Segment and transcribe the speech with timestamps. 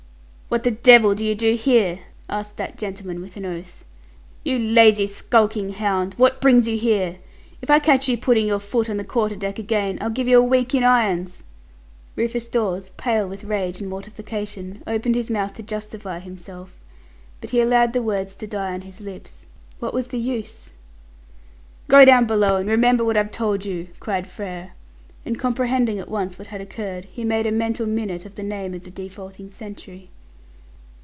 [0.51, 3.85] "What the devil do you do here?" asked the gentleman with an oath.
[4.43, 7.19] "You lazy, skulking hound, what brings you here?
[7.61, 10.37] If I catch you putting your foot on the quarter deck again, I'll give you
[10.39, 11.45] a week in irons!"
[12.17, 16.73] Rufus Dawes, pale with rage and mortification, opened his mouth to justify himself,
[17.39, 19.45] but he allowed the words to die on his lips.
[19.79, 20.71] What was the use?
[21.87, 24.73] "Go down below, and remember what I've told you," cried Frere;
[25.25, 28.73] and comprehending at once what had occurred, he made a mental minute of the name
[28.73, 30.09] of the defaulting sentry.